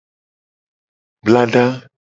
Blada. 1.25 1.63